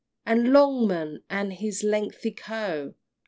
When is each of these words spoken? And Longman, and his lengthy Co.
And 0.25 0.51
Longman, 0.51 1.21
and 1.29 1.53
his 1.53 1.83
lengthy 1.83 2.31
Co. 2.31 2.95